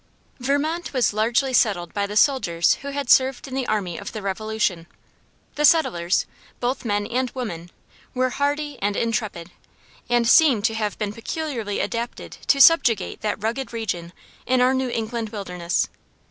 [0.39, 4.23] Vermont was largely settled by the soldiers who had served in the army of the
[4.23, 4.87] Revolution.
[5.53, 6.25] The settlers,
[6.59, 7.69] both men and women,
[8.15, 9.51] were hardy and intrepid,
[10.09, 14.11] and seem to have been peculiarly adapted to subjugate that rugged region
[14.47, 15.87] in our New England wilderness.